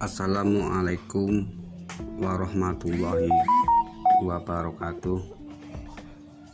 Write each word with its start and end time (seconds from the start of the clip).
Assalamualaikum 0.00 1.44
warahmatullahi 2.16 3.28
wabarakatuh. 4.24 5.20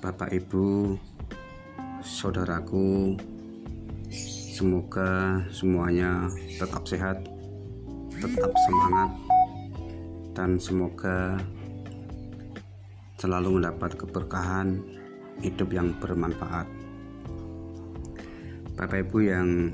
Bapak 0.02 0.34
Ibu 0.34 0.98
Saudaraku 2.02 3.14
Semoga 4.50 5.46
semuanya 5.54 6.26
tetap 6.58 6.90
sehat 6.90 7.22
Tetap 8.18 8.50
semangat 8.50 9.10
Dan 10.34 10.58
semoga 10.58 11.38
Selalu 13.14 13.62
mendapat 13.62 13.94
keberkahan 13.94 14.82
Hidup 15.38 15.70
yang 15.70 15.94
bermanfaat. 16.02 16.66
Bapak 18.74 19.06
Ibu 19.06 19.18
yang 19.22 19.70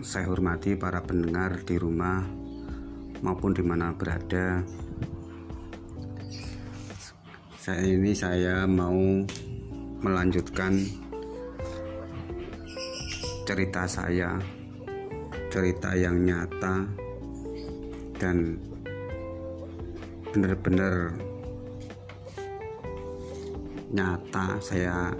saya 0.00 0.24
hormati 0.32 0.80
para 0.80 1.04
pendengar 1.04 1.60
di 1.60 1.76
rumah 1.76 2.39
maupun 3.20 3.52
di 3.52 3.62
mana 3.64 3.92
berada. 3.92 4.64
Saya 7.60 7.84
ini 7.84 8.16
saya 8.16 8.64
mau 8.64 8.96
melanjutkan 10.00 10.80
cerita 13.44 13.84
saya, 13.84 14.40
cerita 15.52 15.92
yang 15.92 16.24
nyata 16.24 16.88
dan 18.16 18.56
benar-benar 20.32 21.12
nyata 23.92 24.56
saya 24.62 25.12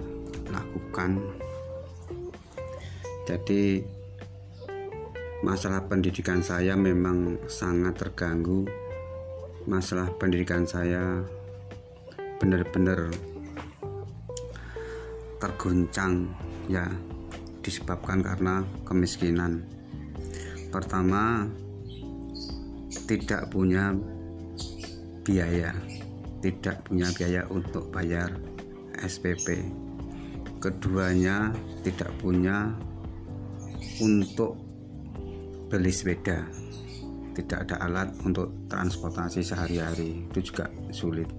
lakukan. 0.49 1.19
Jadi 3.29 3.83
masalah 5.41 5.85
pendidikan 5.85 6.41
saya 6.41 6.77
memang 6.77 7.37
sangat 7.49 7.97
terganggu. 7.97 8.65
Masalah 9.69 10.09
pendidikan 10.17 10.65
saya 10.65 11.21
benar-benar 12.41 13.13
terguncang 15.37 16.29
ya 16.65 16.89
disebabkan 17.61 18.25
karena 18.25 18.65
kemiskinan. 18.85 19.61
Pertama 20.73 21.45
tidak 23.05 23.51
punya 23.51 23.93
biaya 25.21 25.75
tidak 26.41 26.81
punya 26.89 27.07
biaya 27.13 27.45
untuk 27.53 27.93
bayar 27.93 28.33
SPP 28.97 29.61
keduanya 30.57 31.53
tidak 31.85 32.09
punya 32.17 32.73
untuk 34.01 34.70
beli 35.71 35.87
sepeda. 35.87 36.43
Tidak 37.31 37.63
ada 37.63 37.79
alat 37.87 38.11
untuk 38.27 38.67
transportasi 38.67 39.39
sehari-hari. 39.39 40.27
Itu 40.27 40.51
juga 40.51 40.67
sulit. 40.91 41.31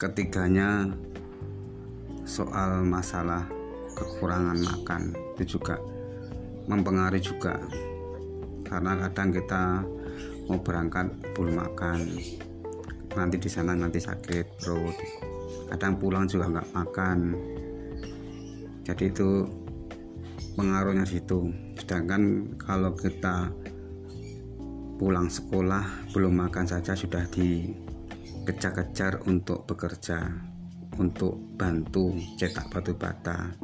Ketiganya 0.00 0.88
soal 2.24 2.88
masalah 2.88 3.44
kekurangan 3.92 4.56
makan. 4.64 5.12
Itu 5.36 5.60
juga 5.60 5.76
mempengaruhi 6.72 7.20
juga. 7.20 7.60
Karena 8.64 8.96
kadang 8.96 9.28
kita 9.36 9.84
mau 10.48 10.56
berangkat 10.64 11.12
belum 11.36 11.60
makan. 11.68 12.00
Nanti 13.12 13.36
di 13.36 13.50
sana 13.52 13.76
nanti 13.76 14.00
sakit 14.00 14.56
perut. 14.56 14.96
Kadang 15.68 16.00
pulang 16.00 16.24
juga 16.24 16.48
nggak 16.48 16.70
makan. 16.72 17.18
Jadi 18.88 19.04
itu 19.12 19.44
pengaruhnya 20.56 21.06
situ. 21.06 21.52
Sedangkan 21.78 22.54
kalau 22.58 22.94
kita 22.94 23.50
pulang 24.98 25.30
sekolah 25.30 26.10
belum 26.10 26.48
makan 26.48 26.66
saja 26.66 26.98
sudah 26.98 27.22
dikejar-kejar 27.30 29.22
untuk 29.30 29.62
bekerja 29.70 30.26
untuk 30.98 31.38
bantu 31.54 32.18
cetak 32.34 32.66
batu 32.74 32.98
bata 32.98 33.54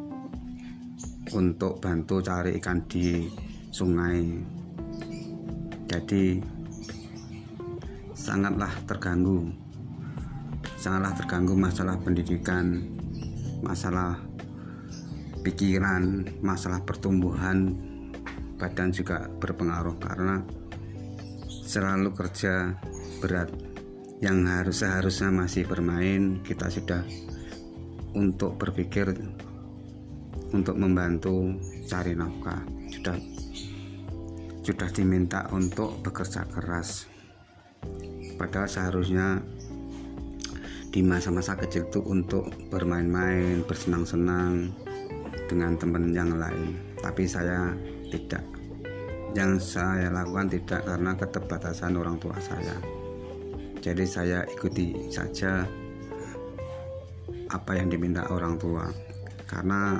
untuk 1.34 1.82
bantu 1.82 2.22
cari 2.22 2.54
ikan 2.62 2.84
di 2.86 3.26
sungai. 3.74 4.22
Jadi 5.90 6.38
sangatlah 8.14 8.70
terganggu. 8.86 9.50
Sangatlah 10.78 11.16
terganggu 11.16 11.56
masalah 11.56 11.96
pendidikan 11.98 12.84
masalah 13.64 14.20
pikiran, 15.44 16.24
masalah 16.40 16.80
pertumbuhan 16.82 17.76
badan 18.56 18.90
juga 18.90 19.28
berpengaruh 19.28 20.00
karena 20.00 20.40
selalu 21.46 22.16
kerja 22.16 22.72
berat. 23.20 23.52
Yang 24.24 24.38
harus 24.48 24.76
seharusnya 24.80 25.28
masih 25.28 25.68
bermain 25.68 26.40
kita 26.40 26.72
sudah 26.72 27.04
untuk 28.16 28.56
berpikir 28.56 29.12
untuk 30.54 30.80
membantu 30.80 31.52
cari 31.84 32.16
nafkah. 32.16 32.64
Sudah 32.88 33.18
sudah 34.64 34.88
diminta 34.96 35.44
untuk 35.52 36.00
bekerja 36.00 36.48
keras. 36.48 37.04
Padahal 38.40 38.64
seharusnya 38.64 39.44
di 40.88 41.04
masa-masa 41.04 41.58
kecil 41.58 41.90
itu 41.90 42.00
untuk 42.00 42.48
bermain-main 42.72 43.60
bersenang-senang 43.66 44.72
dengan 45.48 45.76
teman 45.76 46.12
yang 46.12 46.34
lain. 46.36 46.76
Tapi 47.00 47.28
saya 47.28 47.72
tidak 48.08 48.44
yang 49.34 49.58
saya 49.58 50.14
lakukan 50.14 50.46
tidak 50.46 50.86
karena 50.86 51.10
keterbatasan 51.18 51.98
orang 51.98 52.16
tua 52.22 52.38
saya. 52.38 52.78
Jadi 53.82 54.04
saya 54.06 54.46
ikuti 54.46 55.10
saja 55.10 55.66
apa 57.50 57.72
yang 57.76 57.90
diminta 57.90 58.24
orang 58.30 58.56
tua. 58.56 58.88
Karena 59.44 59.98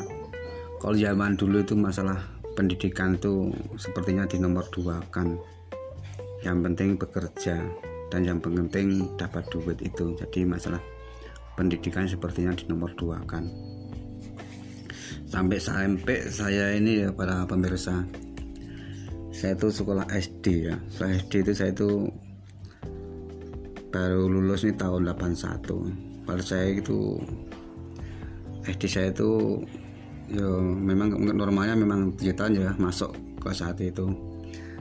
kalau 0.79 0.97
zaman 0.97 1.37
dulu 1.37 1.61
itu 1.61 1.75
masalah 1.77 2.17
pendidikan 2.55 3.19
itu 3.19 3.51
sepertinya 3.77 4.25
di 4.25 4.39
nomor 4.39 4.65
dua 4.71 5.03
kan. 5.11 5.37
Yang 6.47 6.59
penting 6.71 6.89
bekerja 6.97 7.57
dan 8.09 8.21
yang 8.23 8.39
penting 8.39 9.19
dapat 9.19 9.45
duit 9.51 9.83
itu. 9.83 10.15
Jadi 10.15 10.47
masalah 10.47 10.81
pendidikan 11.59 12.07
sepertinya 12.07 12.55
di 12.55 12.71
nomor 12.71 12.95
dua 12.95 13.19
kan 13.27 13.47
sampai 15.35 15.59
sampai 15.59 16.31
saya 16.31 16.79
ini 16.79 17.03
ya 17.03 17.11
para 17.11 17.43
pemirsa. 17.43 18.07
Saya 19.35 19.59
itu 19.59 19.67
sekolah 19.67 20.07
SD 20.07 20.71
ya. 20.71 20.79
Sekolah 20.87 21.11
SD 21.27 21.33
itu 21.43 21.53
saya 21.59 21.75
itu 21.75 22.07
baru 23.91 24.31
lulus 24.31 24.63
nih 24.63 24.79
tahun 24.79 25.11
81 25.11 26.27
pada 26.27 26.43
saya 26.43 26.71
itu 26.79 27.19
SD 28.63 28.83
saya 28.87 29.11
itu 29.11 29.59
ya 30.31 30.47
memang 30.63 31.19
normalnya 31.19 31.75
memang 31.79 32.15
7 32.15 32.31
tahun 32.39 32.53
ya 32.55 32.71
masuk 32.79 33.11
ke 33.43 33.51
saat 33.51 33.83
itu. 33.83 34.07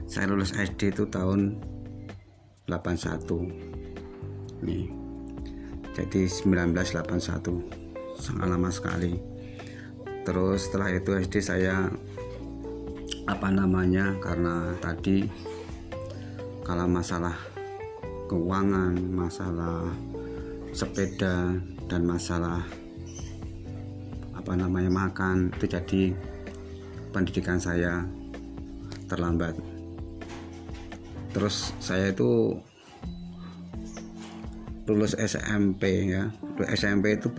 Saya 0.06 0.30
lulus 0.30 0.54
SD 0.54 0.94
itu 0.94 1.02
tahun 1.10 1.58
81 2.70 3.26
nih. 4.62 4.86
Jadi 5.98 6.30
1981 6.30 8.22
sangat 8.22 8.46
lama 8.46 8.70
sekali 8.70 9.33
terus 10.24 10.66
setelah 10.68 10.90
itu 10.90 11.14
SD 11.14 11.34
saya 11.44 11.88
apa 13.24 13.48
namanya 13.48 14.16
karena 14.20 14.72
tadi 14.80 15.24
kalau 16.64 16.88
masalah 16.88 17.36
keuangan 18.28 18.96
masalah 19.12 19.84
sepeda 20.72 21.54
dan 21.86 22.02
masalah 22.08 22.64
apa 24.34 24.52
namanya 24.56 24.92
makan 24.92 25.48
itu 25.56 25.64
jadi 25.68 26.02
pendidikan 27.14 27.56
saya 27.62 28.04
terlambat. 29.06 29.54
Terus 31.30 31.70
saya 31.78 32.10
itu 32.10 32.58
lulus 34.90 35.14
SMP 35.14 36.10
ya. 36.10 36.28
SMP 36.74 37.16
itu 37.16 37.30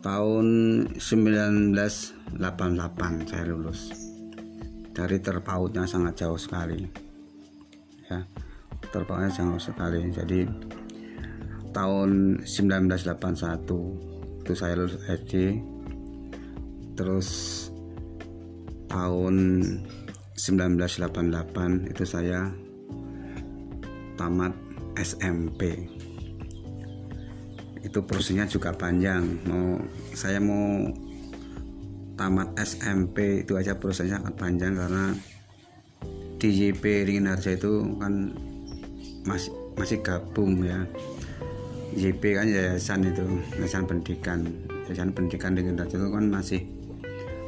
tahun 0.00 0.46
1988 0.94 3.26
saya 3.26 3.44
lulus. 3.50 3.90
Dari 4.94 5.18
terpautnya 5.22 5.86
sangat 5.86 6.26
jauh 6.26 6.38
sekali. 6.38 6.82
Ya 8.10 8.26
terpautnya 8.90 9.30
jauh 9.30 9.60
sekali. 9.60 10.10
Jadi 10.10 10.48
tahun 11.70 12.42
1981 12.42 14.42
itu 14.42 14.52
saya 14.56 14.74
lulus 14.80 14.96
SD 15.04 15.60
terus 16.96 17.28
tahun 18.90 19.60
1988 20.34 21.92
itu 21.92 22.04
saya 22.08 22.50
tamat 24.18 24.50
SMP 24.98 25.97
itu 27.88 28.04
prosesnya 28.04 28.44
juga 28.44 28.76
panjang. 28.76 29.24
Mau 29.48 29.80
saya 30.12 30.36
mau 30.38 30.92
tamat 32.20 32.52
SMP 32.60 33.46
itu 33.48 33.56
aja 33.56 33.80
prosesnya 33.80 34.20
sangat 34.20 34.34
panjang 34.36 34.76
karena 34.76 35.16
di 36.38 36.48
YP 36.52 37.08
Ringin 37.08 37.26
Harja 37.26 37.56
itu 37.56 37.96
kan 37.96 38.36
masih 39.24 39.50
masih 39.74 39.98
gabung 40.04 40.60
ya. 40.60 40.84
YP 41.96 42.36
kan 42.36 42.46
yayasan 42.46 43.08
itu 43.08 43.24
yayasan 43.56 43.88
pendidikan. 43.88 44.44
Yayasan 44.86 45.10
pendidikan 45.16 45.56
Ringin 45.56 45.80
Harja 45.80 45.96
itu 45.96 46.08
kan 46.12 46.24
masih 46.28 46.60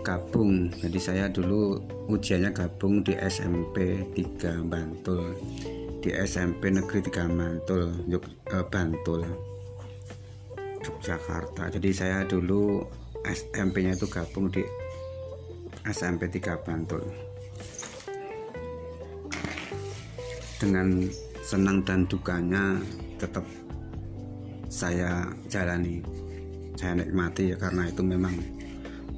gabung. 0.01 0.73
Jadi 0.81 0.99
saya 0.99 1.29
dulu 1.29 1.77
ujiannya 2.09 2.57
gabung 2.57 3.05
di 3.05 3.13
SMP 3.21 4.09
3 4.17 4.65
Bantul. 4.65 5.37
Di 6.01 6.17
SMP 6.17 6.73
Negeri 6.73 7.05
3 7.05 7.29
Bantul 7.29 7.93
Yuk, 8.09 8.25
eh, 8.49 8.65
Bantul 8.73 9.50
Yogyakarta. 10.81 11.69
Jadi 11.69 11.91
saya 11.93 12.25
dulu 12.25 12.81
SMP 13.25 13.85
nya 13.85 13.93
itu 13.93 14.09
gabung 14.09 14.49
di 14.49 14.65
SMP 15.85 16.29
3 16.29 16.65
Bantul. 16.65 17.05
Dengan 20.61 21.09
senang 21.45 21.81
dan 21.85 22.05
dukanya 22.05 22.81
tetap 23.17 23.45
saya 24.69 25.29
jalani. 25.49 26.01
Saya 26.77 26.97
nikmati 26.97 27.53
ya 27.53 27.57
karena 27.61 27.89
itu 27.89 28.01
memang 28.01 28.33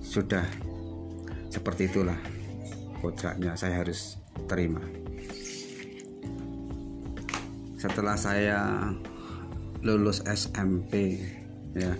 sudah 0.03 0.43
seperti 1.47 1.87
itulah 1.87 2.19
kodratnya. 2.99 3.55
Saya 3.55 3.87
harus 3.87 4.19
terima. 4.51 4.83
Setelah 7.79 8.15
saya 8.15 8.91
lulus 9.83 10.23
SMP 10.23 11.19
ya 11.73 11.93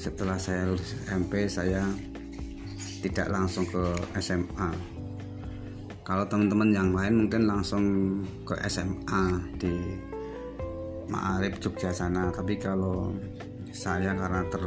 setelah 0.00 0.40
saya 0.40 0.64
lulus 0.68 0.96
SMP 1.04 1.44
saya 1.44 1.84
tidak 3.00 3.28
langsung 3.32 3.68
ke 3.68 3.84
SMA 4.20 5.00
kalau 6.10 6.26
teman-teman 6.26 6.74
yang 6.74 6.90
lain 6.90 7.14
mungkin 7.22 7.46
langsung 7.46 7.84
ke 8.42 8.58
SMA 8.66 9.46
di 9.62 9.70
Ma'arif 11.06 11.62
Jogja 11.62 11.94
sana. 11.94 12.34
Tapi 12.34 12.58
kalau 12.58 13.14
saya 13.70 14.10
karena 14.18 14.42
ter 14.50 14.64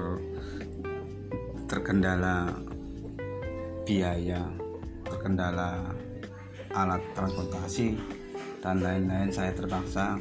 terkendala 1.68 2.48
biaya 3.84 4.40
terkendala 5.04 5.84
alat 6.72 7.04
transportasi 7.12 8.00
dan 8.64 8.80
lain-lain 8.80 9.28
saya 9.28 9.52
terpaksa 9.52 10.16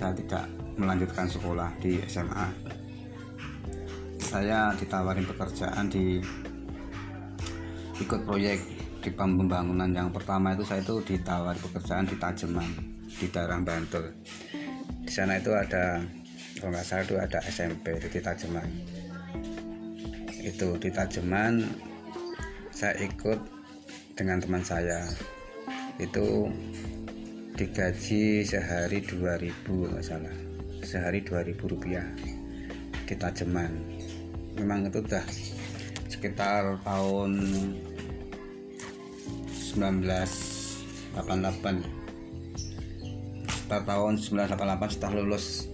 saya 0.00 0.16
tidak 0.16 0.48
melanjutkan 0.80 1.28
sekolah 1.28 1.68
di 1.84 2.00
SMA 2.08 2.48
saya 4.30 4.70
ditawarin 4.78 5.26
pekerjaan 5.26 5.90
di 5.90 6.22
ikut 7.98 8.22
proyek 8.22 8.62
di 9.02 9.10
pembangunan 9.10 9.90
yang 9.90 10.14
pertama 10.14 10.54
itu 10.54 10.62
saya 10.62 10.86
itu 10.86 11.02
ditawar 11.02 11.58
pekerjaan 11.58 12.06
di 12.06 12.14
Tajeman 12.14 12.68
di 13.10 13.26
daerah 13.26 13.58
Bantul. 13.58 14.06
Di 15.02 15.10
sana 15.10 15.34
itu 15.34 15.50
ada 15.50 15.98
kalau 16.62 16.70
nggak 16.70 16.86
salah 16.86 17.02
itu 17.02 17.16
ada 17.18 17.38
SMP 17.42 17.98
di 17.98 18.20
Tajeman. 18.22 18.68
Itu 20.46 20.78
di 20.78 20.94
Tajeman 20.94 21.66
saya 22.70 23.02
ikut 23.02 23.40
dengan 24.14 24.38
teman 24.38 24.62
saya. 24.62 25.10
Itu 25.98 26.46
digaji 27.58 28.46
sehari 28.46 29.02
2000 29.02 29.90
nggak 29.90 30.06
salah. 30.06 30.36
Sehari 30.86 31.18
2000 31.26 31.58
rupiah 31.66 32.06
di 33.10 33.14
Tajeman 33.18 33.99
memang 34.60 34.92
itu 34.92 35.00
udah 35.00 35.24
sekitar 36.12 36.76
tahun 36.84 37.32
1988 39.72 41.16
sekitar 43.48 43.80
tahun 43.88 44.20
1988 44.20 44.92
setelah 44.92 45.24
lulus 45.24 45.72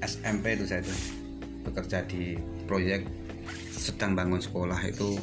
SMP 0.00 0.56
itu 0.56 0.64
saya 0.64 0.80
itu 0.80 0.96
bekerja 1.62 2.02
di 2.08 2.40
proyek 2.64 3.04
sedang 3.76 4.16
bangun 4.16 4.40
sekolah 4.40 4.80
itu 4.88 5.20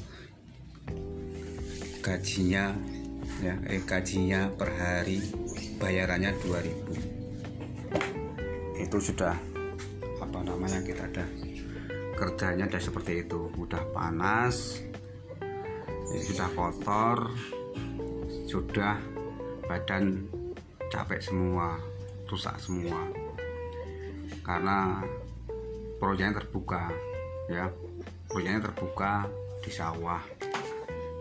gajinya 2.06 2.78
ya 3.42 3.58
eh 3.66 3.82
gajinya 3.84 4.48
per 4.54 4.70
hari 4.76 5.24
bayarannya 5.82 6.36
2000 6.46 8.84
itu 8.84 8.98
sudah 9.00 9.36
apa 10.20 10.44
namanya 10.44 10.84
kita 10.84 11.08
ada 11.08 11.24
kerjanya 12.20 12.68
ada 12.68 12.80
seperti 12.84 13.24
itu. 13.24 13.48
Udah 13.56 13.80
panas 13.96 14.84
sudah 16.10 16.50
kotor 16.58 17.32
sudah 18.50 18.98
badan 19.70 20.26
capek 20.92 21.24
semua 21.24 21.80
rusak 22.28 22.60
semua. 22.60 23.08
Karena 24.44 25.00
proyeknya 26.02 26.44
terbuka 26.44 26.92
ya. 27.48 27.72
Proyeknya 28.28 28.70
terbuka 28.70 29.26
di 29.64 29.72
sawah 29.72 30.22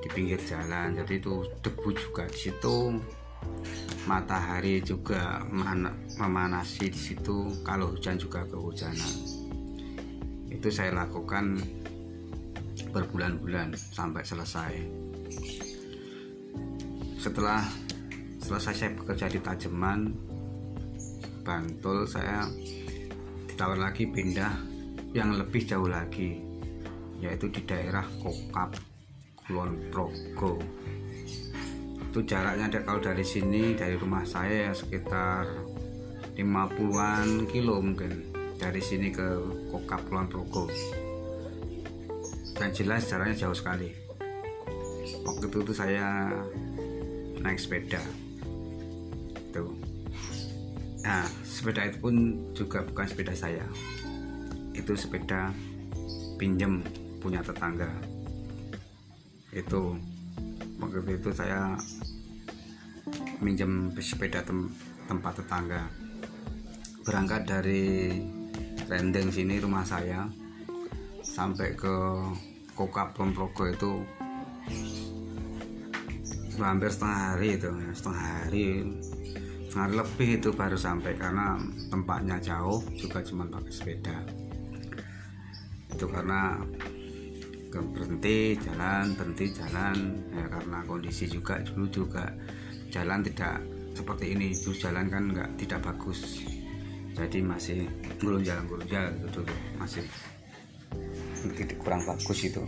di 0.03 0.09
pinggir 0.11 0.41
jalan. 0.43 0.99
Jadi 0.99 1.23
itu 1.23 1.47
debu 1.62 1.89
juga 1.94 2.27
di 2.27 2.39
situ 2.49 2.99
matahari 4.09 4.81
juga 4.81 5.44
memanasi 6.19 6.91
di 6.91 7.01
situ. 7.01 7.53
Kalau 7.61 7.93
hujan 7.93 8.17
juga 8.17 8.44
kehujanan 8.49 9.38
itu 10.58 10.75
saya 10.75 10.90
lakukan 10.90 11.62
berbulan-bulan 12.90 13.78
sampai 13.78 14.26
selesai. 14.26 14.72
Setelah 17.22 17.62
selesai 18.43 18.75
saya 18.75 18.90
bekerja 18.99 19.31
di 19.31 19.38
Tajeman 19.38 20.00
Bantul 21.46 22.05
saya 22.05 22.43
ditawar 23.49 23.78
lagi 23.78 24.05
pindah 24.10 24.52
yang 25.16 25.32
lebih 25.38 25.64
jauh 25.64 25.88
lagi 25.88 26.43
yaitu 27.22 27.49
di 27.55 27.62
daerah 27.64 28.05
Kokap 28.19 28.76
Kulon 29.38 29.78
Progo. 29.94 30.60
Itu 32.10 32.20
jaraknya 32.26 32.66
ada 32.66 32.81
kalau 32.82 33.00
dari 33.00 33.22
sini 33.25 33.78
dari 33.78 33.96
rumah 33.96 34.26
saya 34.26 34.69
ya 34.69 34.72
sekitar 34.75 35.49
50-an 36.37 37.49
kilo 37.49 37.81
mungkin 37.81 38.28
dari 38.58 38.82
sini 38.82 39.14
ke 39.14 39.26
Kokap 39.70 40.02
Kulon 40.10 40.26
Progo. 40.26 40.66
Dan 42.58 42.75
jelas 42.75 43.06
jaraknya 43.06 43.46
jauh 43.46 43.55
sekali. 43.55 43.94
Waktu 45.22 45.46
itu, 45.46 45.58
itu 45.62 45.72
saya 45.72 46.34
naik 47.38 47.58
sepeda. 47.62 48.03
Itu 49.48 49.72
nah 50.98 51.24
sepeda 51.41 51.88
itu 51.88 51.96
pun 52.03 52.15
juga 52.53 52.82
bukan 52.82 53.06
sepeda 53.06 53.32
saya. 53.32 53.65
Itu 54.74 54.98
sepeda 54.98 55.55
pinjem 56.36 56.82
punya 57.22 57.41
tetangga. 57.41 57.88
Itu. 59.55 59.94
Waktu 60.79 61.19
itu 61.19 61.31
saya 61.34 61.74
minjem 63.43 63.91
sepeda 63.98 64.43
tem 64.43 64.70
tempat 65.10 65.43
tetangga. 65.43 65.91
Berangkat 67.03 67.43
dari 67.48 68.15
Rendeng 68.89 69.29
sini 69.29 69.61
rumah 69.61 69.85
saya. 69.85 70.25
Sampai 71.21 71.77
ke 71.77 71.93
Kokap 72.73 73.13
Progo 73.13 73.69
itu 73.69 74.01
hampir 76.57 76.91
setengah 76.91 77.21
hari 77.37 77.49
itu 77.61 77.69
setengah 77.93 78.25
hari. 78.25 78.67
Setengah 79.69 79.85
hari 79.85 79.95
lebih 80.01 80.31
itu 80.41 80.49
baru 80.57 80.79
sampai 80.81 81.13
karena 81.21 81.61
tempatnya 81.93 82.41
jauh 82.41 82.81
juga 82.97 83.21
cuma 83.21 83.45
pakai 83.45 83.73
sepeda. 83.77 84.25
Itu 85.93 86.09
karena 86.09 86.57
berhenti 87.69 88.57
jalan 88.57 89.13
berhenti 89.21 89.53
jalan. 89.53 89.97
Ya 90.33 90.49
karena 90.49 90.81
kondisi 90.89 91.29
juga 91.29 91.61
dulu 91.61 91.93
juga 91.93 92.25
jalan 92.89 93.21
tidak 93.21 93.61
seperti 93.93 94.33
ini. 94.33 94.57
Itu 94.57 94.73
jalan 94.73 95.13
kan 95.13 95.29
nggak 95.29 95.61
tidak 95.61 95.85
bagus 95.85 96.41
jadi 97.19 97.39
masih 97.43 97.91
belum 98.22 98.46
jalan 98.46 98.65
jalan 98.87 99.13
itu 99.19 99.29
dulu 99.43 99.55
masih 99.82 100.05
kurang 101.82 102.03
bagus 102.06 102.39
itu. 102.46 102.63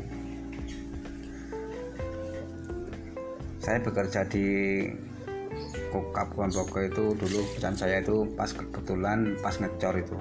Saya 3.62 3.78
bekerja 3.78 4.26
di 4.26 4.46
Kabupaten 5.90 6.50
Bogor 6.54 6.82
itu 6.86 7.04
dulu 7.14 7.42
dan 7.58 7.74
saya 7.78 8.02
itu 8.02 8.26
pas 8.34 8.50
kebetulan 8.50 9.38
pas 9.38 9.54
ngecor 9.54 9.94
itu. 10.02 10.18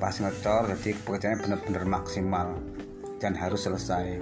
Pas 0.00 0.14
ngecor 0.16 0.72
jadi 0.76 0.90
pekerjaannya 1.04 1.38
benar-benar 1.44 1.84
maksimal 1.84 2.48
dan 3.20 3.36
harus 3.36 3.64
selesai. 3.68 4.20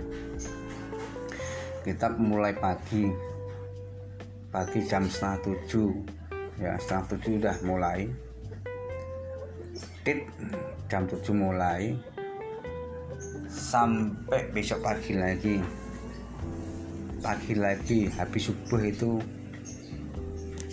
Kita 1.86 2.14
mulai 2.18 2.54
pagi. 2.58 3.06
Pagi 4.50 4.82
jam 4.82 5.06
setengah 5.06 5.38
tujuh. 5.46 5.90
Ya 6.58 6.74
setengah 6.76 7.04
tujuh 7.14 7.32
udah 7.38 7.56
mulai 7.62 8.29
tit 10.00 10.24
jam 10.88 11.04
tujuh 11.04 11.36
mulai. 11.36 11.92
Sampai 13.50 14.48
besok 14.54 14.80
pagi 14.80 15.12
lagi. 15.18 15.56
Pagi 17.20 17.54
lagi 17.58 18.08
habis 18.16 18.48
subuh 18.48 18.80
itu 18.80 19.20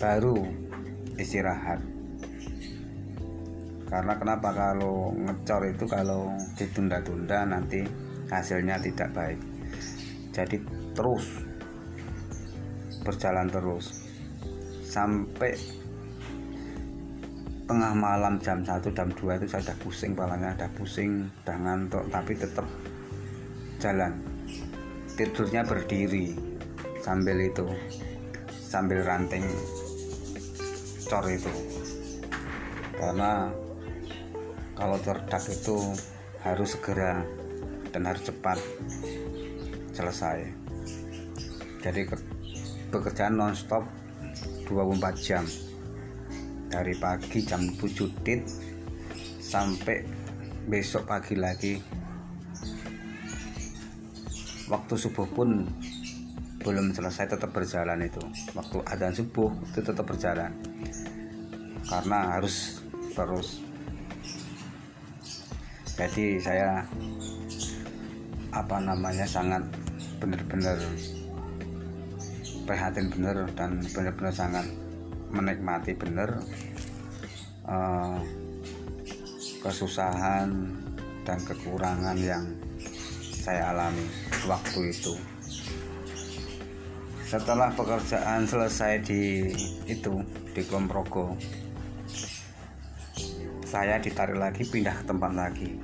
baru 0.00 0.38
istirahat. 1.20 1.82
Karena 3.88 4.14
kenapa? 4.16 4.48
Kalau 4.52 5.12
ngecor 5.16 5.62
itu 5.68 5.84
kalau 5.88 6.32
ditunda-tunda 6.56 7.44
nanti 7.48 7.84
hasilnya 8.28 8.80
tidak 8.80 9.12
baik. 9.12 9.40
Jadi 10.32 10.56
terus 10.92 11.24
berjalan 13.04 13.48
terus. 13.48 14.08
Sampai 14.88 15.56
tengah 17.68 17.92
malam 17.92 18.40
jam 18.40 18.64
1 18.64 18.80
jam 18.96 19.12
2 19.12 19.44
itu 19.44 19.46
saya 19.52 19.60
sudah 19.60 19.76
pusing 19.84 20.16
palanya 20.16 20.56
ada 20.56 20.72
pusing 20.72 21.28
udah 21.44 21.56
ngantuk 21.60 22.00
tapi 22.08 22.32
tetap 22.32 22.64
jalan. 23.76 24.16
Tidurnya 25.12 25.68
berdiri 25.68 26.32
sambil 27.04 27.36
itu 27.44 27.68
sambil 28.48 29.04
ranting 29.04 29.44
cor 31.04 31.28
itu. 31.28 31.52
Karena 32.96 33.52
kalau 34.72 34.96
cerdak 35.04 35.44
itu 35.52 35.92
harus 36.40 36.72
segera 36.72 37.20
dan 37.92 38.08
harus 38.08 38.24
cepat 38.24 38.56
selesai. 39.92 40.48
Jadi 41.84 42.08
pekerjaan 42.88 43.36
nonstop 43.36 43.84
24 44.64 45.20
jam 45.20 45.44
dari 46.68 46.92
pagi 47.00 47.40
jam 47.42 47.64
7 47.64 48.24
tit 48.24 48.44
sampai 49.40 50.04
besok 50.68 51.08
pagi 51.08 51.34
lagi. 51.34 51.74
Waktu 54.68 54.94
subuh 55.00 55.24
pun 55.32 55.64
belum 56.60 56.92
selesai 56.92 57.32
tetap 57.32 57.56
berjalan 57.56 58.04
itu. 58.04 58.20
Waktu 58.52 58.84
adzan 58.84 59.16
subuh 59.16 59.48
itu 59.64 59.80
tetap 59.80 60.04
berjalan. 60.04 60.52
Karena 61.88 62.36
harus 62.36 62.84
terus. 63.16 63.64
Jadi 65.96 66.36
saya 66.38 66.84
apa 68.52 68.76
namanya 68.78 69.24
sangat 69.24 69.64
benar-benar 70.20 70.76
prihatin 72.68 73.08
benar 73.08 73.48
dan 73.56 73.80
benar-benar 73.96 74.34
sangat 74.34 74.66
menikmati 75.30 75.92
benar 75.94 76.40
uh, 77.68 78.18
kesusahan 79.60 80.48
dan 81.26 81.38
kekurangan 81.44 82.16
yang 82.16 82.44
saya 83.48 83.72
alami 83.72 84.06
waktu 84.48 84.92
itu. 84.92 85.14
Setelah 87.28 87.68
pekerjaan 87.76 88.48
selesai 88.48 89.04
di 89.04 89.52
itu 89.84 90.24
di 90.56 90.64
Komprogo 90.64 91.36
saya 93.68 94.00
ditarik 94.00 94.40
lagi 94.40 94.64
pindah 94.64 94.96
ke 94.96 95.04
tempat 95.04 95.32
lagi. 95.36 95.76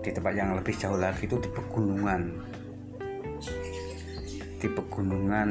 Di 0.00 0.10
tempat 0.16 0.32
yang 0.32 0.56
lebih 0.56 0.72
jauh 0.80 0.96
lagi 0.96 1.28
itu 1.28 1.36
di 1.36 1.50
pegunungan. 1.52 2.22
Di 4.56 4.68
pegunungan 4.72 5.48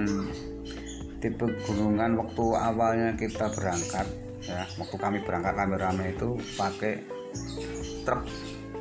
di 1.18 1.30
pegunungan 1.34 2.14
waktu 2.18 2.46
awalnya 2.54 3.10
kita 3.18 3.50
berangkat 3.54 4.06
ya 4.46 4.64
waktu 4.78 4.96
kami 4.96 5.18
berangkat 5.26 5.54
rame-rame 5.58 6.14
itu 6.14 6.38
pakai 6.56 7.02
truk 8.06 8.24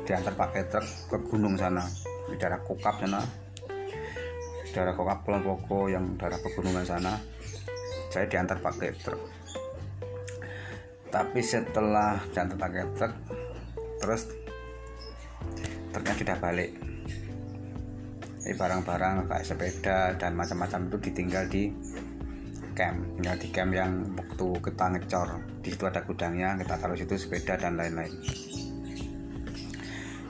diantar 0.07 0.33
pakai 0.39 0.63
truk 0.71 0.87
ke 1.11 1.17
gunung 1.27 1.59
sana. 1.59 1.83
Di 2.31 2.39
daerah 2.39 2.63
Kokap 2.63 3.03
sana. 3.03 3.19
Daerah 4.71 4.95
Kokap 4.95 5.27
Kelompoko 5.27 5.91
yang 5.91 6.15
daerah 6.15 6.39
pegunungan 6.39 6.87
sana. 6.87 7.19
Saya 8.07 8.23
diantar 8.31 8.63
pakai 8.63 8.95
truk. 8.95 9.19
Tapi 11.11 11.39
setelah 11.43 12.23
jantung 12.31 12.55
pakai 12.55 12.87
truk 12.95 13.13
terus 13.99 14.31
truknya 15.91 16.15
sudah 16.15 16.37
balik. 16.39 16.71
Barang-barang 18.47 19.27
kayak 19.27 19.43
sepeda 19.43 20.15
dan 20.15 20.31
macam-macam 20.39 20.87
itu 20.87 20.97
ditinggal 21.11 21.51
di 21.51 21.67
camp 22.77 23.01
tinggal 23.17 23.35
di 23.41 23.47
camp 23.49 23.71
yang 23.73 23.91
waktu 24.13 24.47
kita 24.61 24.85
ngecor. 24.93 25.27
Di 25.65 25.73
situ 25.73 25.83
ada 25.89 26.05
gudangnya 26.05 26.53
kita 26.61 26.77
taruh 26.77 26.93
situ 26.93 27.17
sepeda 27.17 27.57
dan 27.57 27.73
lain-lain. 27.73 28.13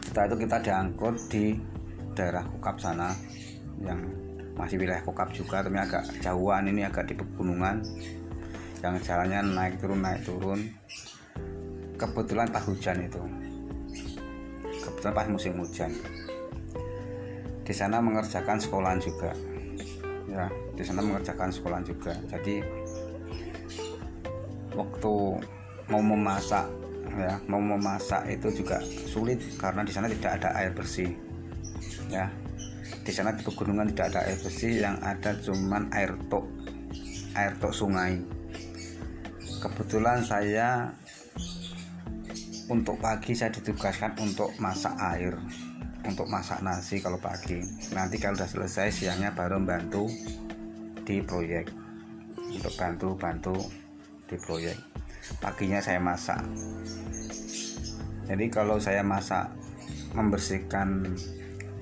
Kita 0.08 0.32
itu 0.32 0.36
kita 0.48 0.58
diangkut 0.63 1.16
di 1.27 1.60
daerah 2.16 2.48
Kukap 2.48 2.80
sana 2.80 3.12
yang 3.84 4.00
masih 4.56 4.80
wilayah 4.80 5.04
Kukap 5.04 5.36
juga 5.36 5.60
tapi 5.62 5.75
agak 5.75 6.08
jauhan 6.24 6.72
ini 6.72 6.88
agak 6.88 7.12
di 7.12 7.20
pegunungan. 7.20 7.84
Yang 8.80 8.96
jalannya 9.04 9.44
naik 9.51 9.84
turun 9.84 10.00
naik 10.00 10.24
turun. 10.24 10.60
Kebetulan 12.00 12.48
pas 12.48 12.63
hujan 12.63 13.04
itu. 13.04 13.22
Kebetulan 14.63 15.13
pas 15.13 15.27
musim 15.27 15.60
hujan. 15.60 15.92
Di 17.68 17.75
sana 17.75 18.00
mengerjakan 18.00 18.63
sekolahan 18.63 19.04
juga 19.04 19.36
ya 20.27 20.51
di 20.75 20.84
sana 20.84 21.01
mengerjakan 21.03 21.50
sekolahan 21.50 21.86
juga. 21.88 22.13
Jadi 22.27 22.62
waktu 24.75 25.13
mau 25.88 26.03
memasak 26.03 26.67
ya 27.17 27.39
mau 27.50 27.63
memasak 27.63 28.27
itu 28.29 28.62
juga 28.62 28.77
sulit 28.84 29.39
karena 29.57 29.81
di 29.81 29.91
sana 29.96 30.12
tidak 30.12 30.43
ada 30.43 30.50
air 30.60 30.72
bersih. 30.75 31.15
Ya 32.12 32.29
di 33.03 33.12
sana 33.15 33.31
di 33.31 33.43
pegunungan 33.43 33.88
tidak 33.96 34.15
ada 34.15 34.19
air 34.27 34.39
bersih 34.43 34.84
yang 34.84 34.96
ada 35.00 35.31
cuman 35.39 35.88
air 35.96 36.12
tok 36.27 36.46
air 37.34 37.55
tok 37.57 37.74
sungai. 37.74 38.19
Kebetulan 39.57 40.22
saya 40.22 40.91
untuk 42.67 43.00
pagi 43.00 43.31
saya 43.31 43.50
ditugaskan 43.55 44.19
untuk 44.19 44.51
masak 44.60 44.93
air 45.00 45.39
untuk 46.08 46.26
masak 46.32 46.64
nasi 46.64 47.04
kalau 47.04 47.20
pagi. 47.20 47.60
Nanti 47.92 48.16
kalau 48.18 48.40
sudah 48.40 48.50
selesai 48.50 48.88
siangnya 48.90 49.36
baru 49.36 49.60
membantu 49.60 50.08
di 51.04 51.20
proyek. 51.20 51.68
Untuk 52.48 52.74
bantu-bantu 52.80 53.56
di 54.26 54.40
proyek. 54.40 54.80
Paginya 55.44 55.84
saya 55.84 56.00
masak. 56.00 56.40
Jadi 58.28 58.48
kalau 58.48 58.80
saya 58.80 59.04
masak 59.04 59.52
membersihkan 60.16 61.04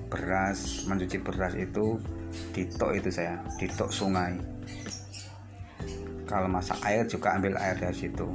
beras 0.06 0.86
mencuci 0.86 1.18
beras 1.18 1.54
itu 1.58 1.98
di 2.54 2.66
tok 2.70 2.92
itu 2.94 3.08
saya 3.10 3.42
di 3.58 3.66
tok 3.70 3.90
sungai. 3.90 4.38
Kalau 6.26 6.50
masak 6.50 6.78
air 6.82 7.06
juga 7.06 7.38
ambil 7.38 7.54
air 7.58 7.78
dari 7.78 7.94
situ. 7.94 8.26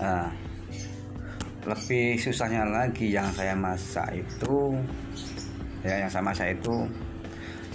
Nah, 0.00 0.32
lebih 1.62 2.18
susahnya 2.18 2.66
lagi 2.66 3.14
yang 3.14 3.30
saya 3.30 3.54
masak 3.54 4.10
itu 4.18 4.74
ya 5.86 6.02
yang 6.02 6.10
saya 6.10 6.26
masak 6.26 6.58
itu 6.58 6.90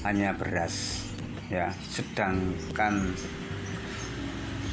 hanya 0.04 0.36
beras 0.36 1.08
ya. 1.48 1.72
Sedangkan 1.88 3.16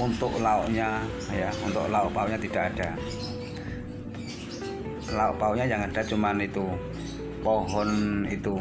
untuk 0.02 0.35
lauknya 0.42 0.99
ya 1.30 1.50
untuk 1.62 1.87
lauk 1.87 2.11
pauknya 2.11 2.38
tidak 2.42 2.75
ada. 2.75 2.90
Lauk 5.14 5.38
pauknya 5.38 5.66
yang 5.71 5.87
ada 5.87 6.02
cuman 6.02 6.42
itu 6.42 6.66
pohon 7.47 7.90
itu 8.26 8.59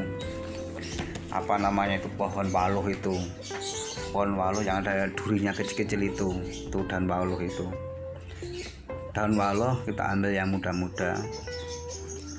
apa 1.33 1.57
namanya 1.57 1.97
itu 1.97 2.09
pohon 2.13 2.45
waluh 2.53 2.85
itu. 2.85 3.17
Pohon 4.13 4.37
waluh 4.37 4.61
yang 4.61 4.85
ada 4.85 5.09
durinya 5.17 5.49
kecil-kecil 5.49 6.13
itu 6.13 6.29
itu 6.45 6.79
dan 6.85 7.09
waluh 7.09 7.41
itu 7.41 7.65
daun 9.13 9.37
waluh 9.37 9.77
kita 9.85 10.09
ambil 10.09 10.33
yang 10.33 10.49
muda-muda. 10.49 11.13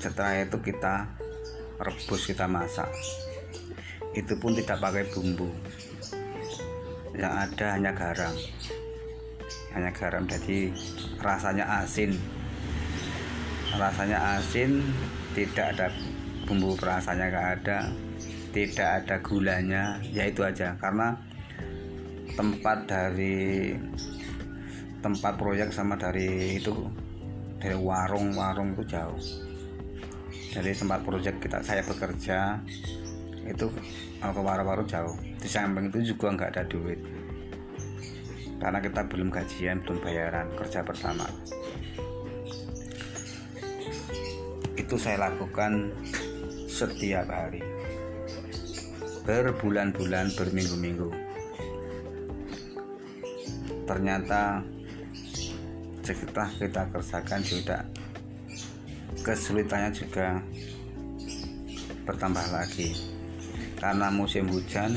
Setelah 0.03 0.43
itu 0.43 0.59
kita 0.59 1.07
rebus 1.79 2.27
kita 2.27 2.51
masak. 2.51 2.91
Itu 4.11 4.35
pun 4.35 4.51
tidak 4.59 4.83
pakai 4.83 5.07
bumbu. 5.07 5.47
Yang 7.15 7.33
ada 7.47 7.65
hanya 7.79 7.91
garam. 7.95 8.35
Hanya 9.71 9.91
garam 9.95 10.27
jadi 10.27 10.75
rasanya 11.23 11.65
asin. 11.79 12.11
Rasanya 13.79 14.35
asin 14.35 14.83
tidak 15.31 15.79
ada 15.79 15.87
bumbu 16.43 16.75
perasanya 16.75 17.31
gak 17.31 17.47
ada. 17.63 17.79
Tidak 18.51 18.89
ada 19.03 19.15
gulanya 19.23 19.95
ya 20.11 20.27
itu 20.27 20.43
aja. 20.43 20.75
Karena 20.75 21.15
tempat 22.35 22.83
dari 22.83 23.71
tempat 25.05 25.37
proyek 25.37 25.69
sama 25.69 25.93
dari 25.93 26.57
itu 26.57 26.73
dari 27.61 27.77
warung-warung 27.77 28.73
itu 28.73 28.89
jauh. 28.89 29.21
Dari 30.49 30.73
tempat 30.73 31.05
proyek 31.05 31.37
kita 31.37 31.61
saya 31.61 31.85
bekerja 31.85 32.57
itu 33.45 33.69
ke 34.17 34.41
warung-warung 34.41 34.89
jauh. 34.89 35.13
Di 35.37 35.45
samping 35.45 35.93
itu 35.93 36.17
juga 36.17 36.33
nggak 36.33 36.57
ada 36.57 36.63
duit. 36.65 36.97
Karena 38.57 38.81
kita 38.81 39.05
belum 39.05 39.29
gajian 39.29 39.85
belum 39.85 40.01
bayaran 40.01 40.49
kerja 40.57 40.81
pertama 40.81 41.29
itu 44.75 45.01
saya 45.01 45.29
lakukan 45.29 45.93
setiap 46.69 47.25
hari. 47.25 47.61
Berbulan-bulan 49.25 50.29
berminggu-minggu. 50.37 51.09
Ternyata 53.89 54.74
setelah 56.13 56.51
kita 56.53 56.81
kerjakan 56.93 57.41
juga. 57.41 57.77
Kesulitannya 59.25 59.89
juga 59.95 60.37
bertambah 62.05 62.45
lagi. 62.53 62.93
Karena 63.79 64.13
musim 64.13 64.45
hujan 64.53 64.93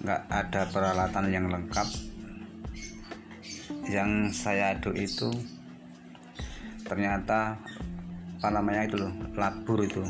nggak 0.00 0.22
ada 0.32 0.62
peralatan 0.72 1.26
yang 1.28 1.46
lengkap. 1.52 1.88
Yang 3.86 4.10
saya 4.32 4.72
aduk 4.72 4.96
itu 4.96 5.30
ternyata 6.86 7.58
apa 8.38 8.48
namanya 8.48 8.86
itu 8.88 8.96
loh 8.96 9.12
labur 9.36 9.84
itu. 9.84 10.02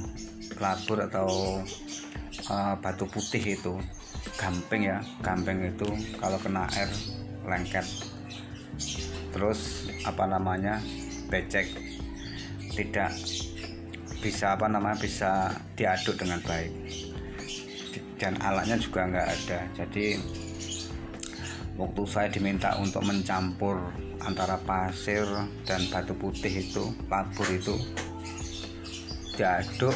Labur 0.62 1.10
atau 1.10 1.28
uh, 2.52 2.74
batu 2.78 3.08
putih 3.10 3.58
itu. 3.58 3.74
Gamping 4.36 4.90
ya 4.90 5.00
gamping 5.24 5.74
itu 5.74 5.88
kalau 6.20 6.36
kena 6.38 6.68
air 6.76 6.90
lengket 7.46 8.15
terus 9.32 9.90
apa 10.04 10.24
namanya 10.28 10.80
becek. 11.28 11.68
Tidak 12.76 13.12
bisa 14.20 14.52
apa 14.52 14.68
namanya 14.68 15.00
bisa 15.00 15.52
diaduk 15.76 16.16
dengan 16.20 16.40
baik. 16.44 16.72
Dan 18.16 18.36
alatnya 18.40 18.76
juga 18.80 19.08
nggak 19.08 19.28
ada. 19.28 19.60
Jadi 19.76 20.16
waktu 21.76 22.02
saya 22.08 22.28
diminta 22.32 22.76
untuk 22.80 23.04
mencampur 23.04 23.80
antara 24.24 24.56
pasir 24.64 25.24
dan 25.68 25.84
batu 25.92 26.16
putih 26.16 26.50
itu 26.64 26.88
labur 27.12 27.46
itu 27.52 27.76
diaduk 29.36 29.92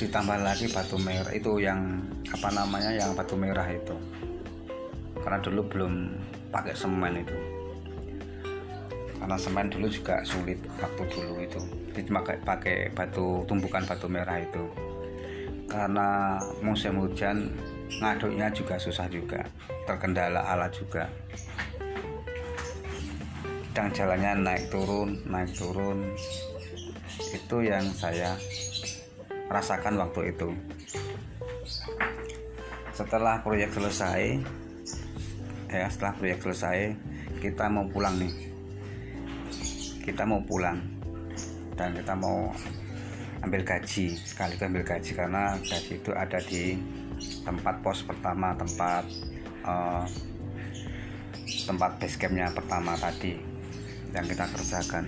ditambah 0.00 0.38
lagi 0.40 0.70
batu 0.72 0.96
merah 0.96 1.34
itu 1.34 1.58
yang 1.60 2.00
apa 2.32 2.48
namanya 2.54 2.94
yang 2.94 3.12
batu 3.12 3.34
merah 3.34 3.66
itu. 3.66 3.94
Karena 5.18 5.38
dulu 5.42 5.62
belum 5.66 5.92
pakai 6.48 6.74
semen 6.74 7.22
itu. 7.22 7.36
Karena 9.18 9.36
semen 9.36 9.66
dulu 9.66 9.86
juga 9.90 10.22
sulit 10.22 10.58
waktu 10.78 11.02
dulu 11.10 11.34
itu. 11.42 11.60
Jadi 11.90 12.10
pakai 12.14 12.36
pakai 12.46 12.76
batu 12.94 13.42
tumbukan 13.50 13.82
batu 13.82 14.06
merah 14.06 14.38
itu. 14.38 14.64
Karena 15.68 16.38
musim 16.64 16.96
hujan 16.96 17.52
ngaduknya 17.98 18.48
juga 18.54 18.78
susah 18.78 19.10
juga. 19.10 19.42
Terkendala 19.84 20.46
alat 20.54 20.72
juga. 20.72 21.10
Dan 23.74 23.90
jalannya 23.90 24.32
naik 24.42 24.70
turun 24.70 25.18
naik 25.26 25.50
turun. 25.52 26.14
Itu 27.34 27.60
yang 27.60 27.84
saya 27.92 28.38
rasakan 29.50 29.98
waktu 29.98 30.30
itu. 30.32 30.48
Setelah 32.94 33.42
proyek 33.42 33.74
selesai 33.74 34.42
ya 35.68 35.86
setelah 35.92 36.16
proyek 36.16 36.40
selesai 36.40 36.96
kita 37.38 37.68
mau 37.68 37.86
pulang 37.86 38.16
nih. 38.18 38.32
Kita 40.02 40.24
mau 40.24 40.40
pulang. 40.42 40.80
Dan 41.78 41.94
kita 41.94 42.16
mau 42.18 42.50
ambil 43.38 43.62
gaji 43.62 44.18
sekali 44.18 44.58
ambil 44.58 44.82
gaji 44.82 45.14
karena 45.14 45.54
gaji 45.62 45.92
itu 46.02 46.10
ada 46.10 46.42
di 46.42 46.74
tempat 47.46 47.78
pos 47.86 48.02
pertama 48.02 48.50
tempat 48.58 49.06
uh, 49.62 50.02
tempat 51.62 52.02
base 52.02 52.18
campnya 52.18 52.50
pertama 52.50 52.98
tadi 52.98 53.38
yang 54.10 54.26
kita 54.26 54.44
kerjakan. 54.50 55.04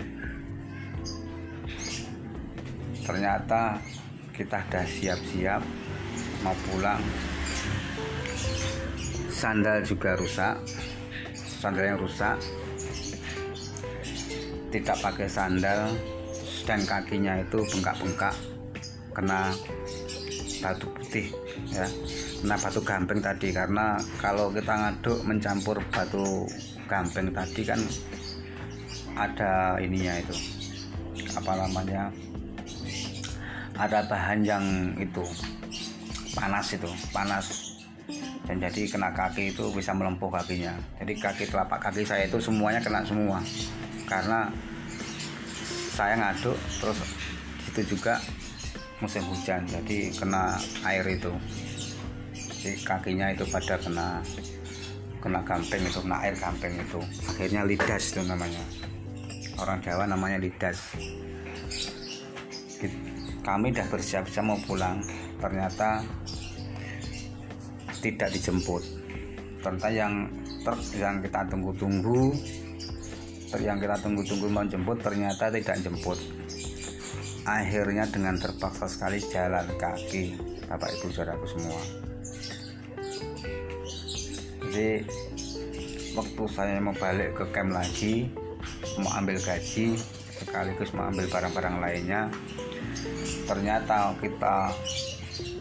Ternyata 3.03 3.83
kita 4.31 4.63
sudah 4.63 4.87
siap-siap 4.87 5.63
mau 6.47 6.55
pulang 6.71 7.03
sandal 9.41 9.81
juga 9.81 10.13
rusak. 10.21 10.61
Sandal 11.33 11.97
yang 11.97 12.01
rusak. 12.05 12.37
Tidak 14.69 14.97
pakai 15.01 15.25
sandal. 15.25 15.97
Dan 16.69 16.85
kakinya 16.85 17.41
itu 17.41 17.65
bengkak-bengkak. 17.73 18.37
Kena 19.17 19.49
batu 20.61 20.87
putih 20.93 21.33
ya. 21.73 21.89
Kena 22.45 22.57
batu 22.61 22.85
gamping 22.85 23.25
tadi. 23.25 23.49
Karena 23.49 23.97
kalau 24.21 24.53
kita 24.53 24.77
ngaduk 24.77 25.25
mencampur 25.25 25.81
batu 25.89 26.45
gamping 26.85 27.33
tadi 27.33 27.65
kan 27.65 27.81
ada 29.17 29.81
ininya 29.81 30.21
itu. 30.21 30.37
Apa 31.33 31.57
namanya? 31.57 32.13
Ada 33.81 34.05
bahan 34.05 34.45
yang 34.45 34.65
itu 35.01 35.25
panas 36.37 36.77
itu 36.77 36.91
panas 37.11 37.70
dan 38.51 38.67
jadi 38.67 38.83
kena 38.91 39.15
kaki 39.15 39.55
itu 39.55 39.71
bisa 39.71 39.95
melempuh 39.95 40.27
kakinya. 40.27 40.75
Jadi 40.99 41.15
kaki 41.23 41.47
telapak 41.55 41.87
kaki 41.87 42.03
saya 42.03 42.27
itu 42.27 42.43
semuanya 42.43 42.83
kena 42.83 43.07
semua. 43.07 43.39
Karena 44.11 44.51
saya 45.95 46.19
ngaduk 46.19 46.59
terus 46.83 46.99
itu 47.71 47.95
juga 47.95 48.19
musim 48.99 49.23
hujan 49.31 49.63
jadi 49.71 50.11
kena 50.19 50.59
air 50.83 51.07
itu. 51.07 51.31
Jadi 52.35 52.83
kakinya 52.83 53.31
itu 53.31 53.47
pada 53.47 53.79
kena 53.79 54.19
kena 55.23 55.47
gamping 55.47 55.87
itu 55.87 56.03
kena 56.03 56.19
air 56.19 56.35
gamping 56.35 56.75
itu. 56.75 56.99
Akhirnya 57.31 57.63
lidas 57.63 58.11
itu 58.11 58.27
namanya. 58.27 58.67
Orang 59.63 59.79
Jawa 59.79 60.11
namanya 60.11 60.43
lidas. 60.43 60.99
Kami 63.47 63.71
dah 63.71 63.87
bersiap-siap 63.87 64.43
mau 64.43 64.59
pulang. 64.67 64.99
Ternyata 65.39 66.03
tidak 68.01 68.33
dijemput. 68.33 68.83
Ternyata 69.61 69.89
yang 69.93 70.29
truk 70.65 70.81
yang 70.97 71.21
kita 71.21 71.45
tunggu-tunggu 71.53 72.33
yang 73.61 73.83
kita 73.83 73.99
tunggu-tunggu 73.99 74.47
mau 74.47 74.63
jemput 74.65 74.99
ternyata 75.03 75.51
tidak 75.53 75.77
jemput. 75.85 76.17
Akhirnya 77.45 78.07
dengan 78.07 78.39
terpaksa 78.39 78.87
sekali 78.87 79.19
jalan 79.29 79.67
kaki 79.77 80.39
bapak 80.71 80.91
ibu 80.97 81.11
saudaraku 81.11 81.47
semua. 81.51 81.83
Jadi 84.71 85.03
waktu 86.15 86.43
saya 86.51 86.79
mau 86.79 86.95
balik 86.95 87.35
ke 87.39 87.45
camp 87.51 87.75
lagi 87.75 88.31
mau 89.03 89.11
ambil 89.19 89.39
gaji 89.39 89.99
sekaligus 90.41 90.91
mau 90.97 91.07
ambil 91.13 91.27
barang-barang 91.31 91.77
lainnya 91.79 92.33
ternyata 93.47 94.15
kita 94.19 94.73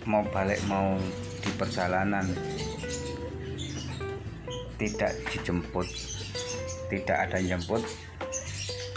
mau 0.06 0.24
balik 0.30 0.62
mau 0.66 0.98
di 1.40 1.52
perjalanan 1.56 2.26
tidak 4.80 5.12
dijemput 5.32 5.88
tidak 6.90 7.30
ada 7.30 7.38
jemput. 7.40 7.86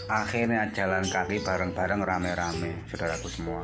Akhirnya 0.09 0.69
jalan 0.73 1.05
kaki 1.07 1.45
bareng-bareng 1.45 2.03
rame-rame 2.03 2.85
saudaraku 2.89 3.29
semua. 3.29 3.63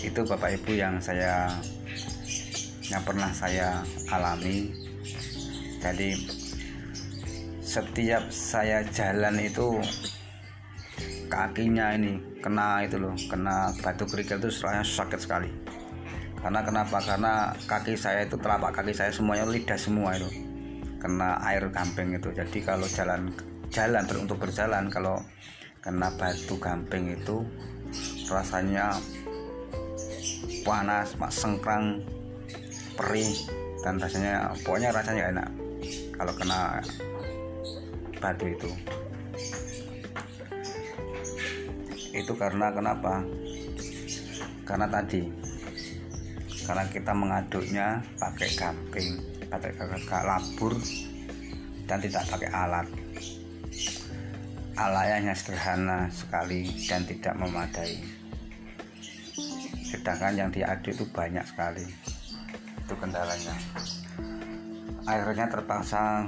Itu 0.00 0.24
bapak 0.24 0.62
ibu 0.62 0.72
yang 0.78 1.02
saya 1.02 1.50
yang 2.88 3.02
pernah 3.02 3.30
saya 3.34 3.82
alami. 4.08 4.72
Jadi 5.82 6.16
setiap 7.60 8.30
saya 8.32 8.86
jalan 8.88 9.36
itu 9.42 9.82
kakinya 11.28 11.92
ini 11.98 12.22
kena 12.38 12.86
itu 12.86 12.96
loh 13.02 13.16
kena 13.26 13.74
batu 13.82 14.06
kerikil 14.06 14.38
itu 14.38 14.48
rasanya 14.52 14.84
sakit 14.86 15.20
sekali 15.20 15.50
karena 16.44 16.60
kenapa? 16.60 17.00
Karena 17.00 17.56
kaki 17.64 17.96
saya 17.96 18.28
itu 18.28 18.36
telapak 18.36 18.76
kaki 18.76 18.92
saya 18.92 19.08
semuanya 19.08 19.48
lidah 19.48 19.80
semua 19.80 20.12
itu. 20.12 20.28
Kena 21.00 21.40
air 21.40 21.72
gamping 21.72 22.12
itu. 22.12 22.28
Jadi 22.36 22.60
kalau 22.60 22.84
jalan 22.84 23.32
jalan 23.72 24.04
untuk 24.12 24.36
berjalan 24.36 24.92
kalau 24.92 25.24
kena 25.80 26.12
batu 26.20 26.60
gamping 26.60 27.16
itu 27.16 27.48
rasanya 28.28 28.92
panas 30.68 31.16
mak 31.16 31.32
sengkrang 31.32 32.04
perih 32.92 33.32
dan 33.80 33.96
rasanya 33.96 34.52
pokoknya 34.68 34.92
rasanya 34.92 35.24
enak 35.32 35.48
kalau 36.12 36.32
kena 36.36 36.84
batu 38.20 38.52
itu. 38.52 38.70
Itu 42.12 42.36
karena 42.36 42.68
kenapa? 42.68 43.24
Karena 44.68 44.92
tadi 44.92 45.53
karena 46.64 46.84
kita 46.88 47.12
mengaduknya 47.12 48.00
pakai 48.16 48.48
gamping 48.56 49.34
pakai 49.54 49.70
kakak 49.78 50.24
labur 50.26 50.74
dan 51.86 51.98
tidak 52.02 52.24
pakai 52.26 52.50
alat. 52.50 52.86
Alatnya 54.74 55.30
sederhana 55.38 56.10
sekali 56.10 56.66
dan 56.90 57.06
tidak 57.06 57.34
memadai. 57.38 58.02
Sedangkan 59.86 60.34
yang 60.34 60.50
diaduk 60.50 60.90
itu 60.90 61.06
banyak 61.14 61.46
sekali. 61.46 61.86
Itu 62.82 62.94
kendalanya. 62.98 63.54
Akhirnya 65.06 65.46
terpaksa 65.46 66.26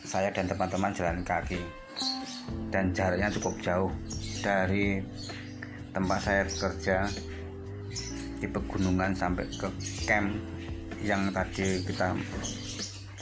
saya 0.00 0.32
dan 0.32 0.48
teman-teman 0.48 0.96
jalan 0.96 1.20
kaki. 1.20 1.60
Dan 2.72 2.96
jaraknya 2.96 3.28
cukup 3.28 3.60
jauh 3.60 3.92
dari 4.40 5.04
tempat 5.92 6.18
saya 6.24 6.42
bekerja 6.48 7.06
di 8.38 8.46
pegunungan 8.50 9.12
sampai 9.14 9.46
ke 9.50 9.68
camp 10.04 10.34
yang 11.04 11.28
tadi 11.34 11.84
kita 11.84 12.16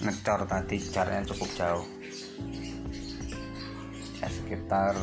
ngecor 0.03 0.47
tadi 0.47 0.77
jaraknya 0.79 1.27
cukup 1.35 1.51
jauh. 1.59 1.87
Ya 4.23 4.29
sekitar 4.31 4.95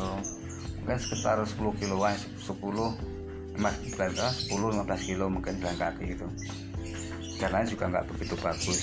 mungkin 0.80 0.98
sekitar 0.98 1.36
10 1.44 1.80
kiloan 1.80 2.16
10 2.16 2.56
15 3.60 3.60
10 3.60 4.56
15 4.56 5.08
kilo 5.08 5.26
mungkin 5.28 5.54
jalan 5.60 5.76
kaki 5.76 6.16
itu. 6.16 6.28
Jalannya 7.40 7.68
juga 7.68 7.84
nggak 7.92 8.06
begitu 8.16 8.34
bagus. 8.40 8.80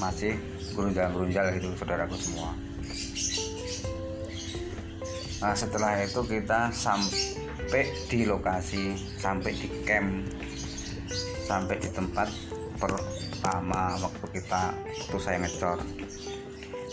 Masih 0.00 0.32
gerunjal-gerunjal 0.72 1.60
gitu 1.60 1.68
saudaraku 1.76 2.16
semua 2.16 2.69
nah 5.40 5.56
setelah 5.56 6.04
itu 6.04 6.20
kita 6.24 6.68
sampai 6.68 7.88
di 8.12 8.28
lokasi 8.28 8.92
sampai 9.16 9.56
di 9.56 9.68
camp 9.88 10.28
sampai 11.50 11.82
di 11.82 11.90
tempat 11.90 12.30
pertama 12.78 13.98
waktu 13.98 14.26
kita 14.38 14.70
waktu 14.78 15.18
saya 15.18 15.36
ngecor. 15.42 15.78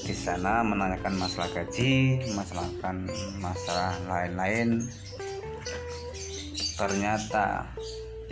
Di 0.02 0.16
sana 0.18 0.66
menanyakan 0.66 1.14
masalah 1.14 1.50
gaji 1.54 2.26
masalah 2.34 2.66
masalah 3.38 3.94
lain-lain. 4.10 4.82
Ternyata 6.74 7.70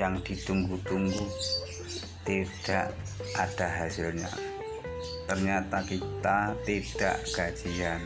yang 0.01 0.17
ditunggu-tunggu 0.25 1.29
tidak 2.25 2.89
ada 3.37 3.67
hasilnya. 3.69 4.33
Ternyata 5.29 5.85
kita 5.85 6.57
tidak 6.65 7.21
gajian 7.33 8.01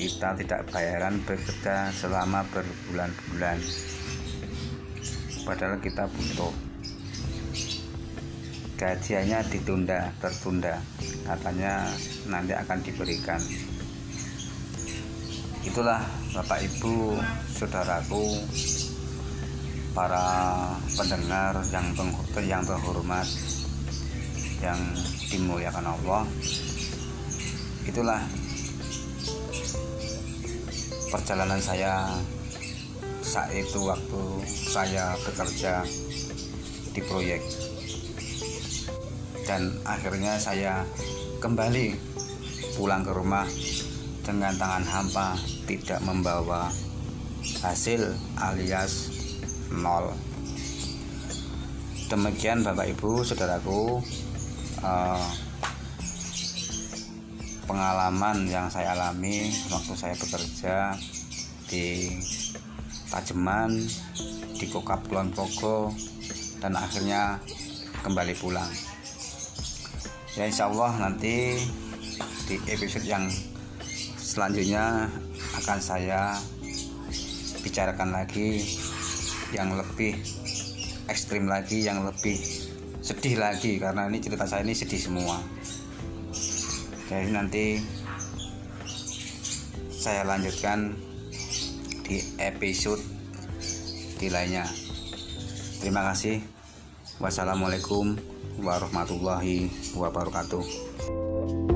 kita 0.00 0.32
tidak 0.40 0.64
bayaran 0.72 1.20
bekerja 1.28 1.92
selama 1.92 2.40
berbulan-bulan. 2.52 3.58
Padahal 5.44 5.76
kita 5.80 6.08
butuh. 6.08 6.52
Gajiannya 8.80 9.44
ditunda 9.52 10.08
tertunda. 10.24 10.80
Katanya 11.28 11.84
nanti 12.28 12.56
akan 12.56 12.78
diberikan. 12.80 13.40
Itulah 15.60 16.00
bapak 16.32 16.64
ibu 16.64 17.20
saudaraku 17.52 18.40
para 19.92 20.24
pendengar 20.96 21.60
yang 21.68 21.92
yang 22.40 22.62
terhormat 22.64 23.28
yang 24.64 24.80
dimuliakan 25.28 25.86
Allah. 25.92 26.24
Itulah 27.84 28.24
perjalanan 31.10 31.58
saya 31.58 32.06
saat 33.20 33.50
itu 33.52 33.82
waktu 33.82 34.22
saya 34.46 35.18
bekerja 35.26 35.82
di 36.94 37.00
proyek. 37.02 37.42
Dan 39.44 39.74
akhirnya 39.82 40.38
saya 40.38 40.86
kembali 41.42 41.98
pulang 42.78 43.02
ke 43.02 43.10
rumah 43.10 43.46
dengan 44.22 44.54
tangan 44.54 44.86
hampa 44.86 45.28
tidak 45.66 45.98
membawa 46.06 46.70
hasil 47.66 48.14
alias 48.38 49.10
nol. 49.74 50.14
Demikian 52.06 52.62
bapak 52.62 52.94
ibu 52.94 53.26
saudaraku. 53.26 53.98
Uh, 54.80 55.49
pengalaman 57.70 58.50
yang 58.50 58.66
saya 58.66 58.98
alami 58.98 59.46
waktu 59.70 59.94
saya 59.94 60.18
bekerja 60.18 60.90
di 61.70 62.18
Pajeman 63.06 63.78
di 64.58 64.66
Kokap 64.66 65.06
Kulon 65.06 65.30
Progo 65.30 65.94
dan 66.58 66.74
akhirnya 66.74 67.38
kembali 68.02 68.34
pulang. 68.42 68.66
Ya 70.34 70.50
insya 70.50 70.66
Allah 70.66 70.98
nanti 70.98 71.62
di 72.50 72.58
episode 72.66 73.06
yang 73.06 73.30
selanjutnya 74.18 75.06
akan 75.62 75.78
saya 75.78 76.34
bicarakan 77.62 78.10
lagi 78.10 78.66
yang 79.54 79.78
lebih 79.78 80.18
ekstrim 81.06 81.46
lagi 81.46 81.86
yang 81.86 82.02
lebih 82.02 82.34
sedih 82.98 83.38
lagi 83.38 83.78
karena 83.78 84.10
ini 84.10 84.18
cerita 84.18 84.42
saya 84.42 84.66
ini 84.66 84.74
sedih 84.74 84.98
semua 84.98 85.59
jadi 87.10 87.26
nanti 87.34 87.82
saya 89.90 90.22
lanjutkan 90.22 90.94
di 92.06 92.22
episode 92.38 93.02
di 94.22 94.30
lainnya. 94.30 94.62
Terima 95.82 96.06
kasih. 96.06 96.38
Wassalamualaikum 97.18 98.14
warahmatullahi 98.62 99.68
wabarakatuh 99.98 101.69